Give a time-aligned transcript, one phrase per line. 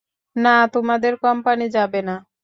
[0.35, 2.15] না, তোমাদের কোম্পানি যাবে না।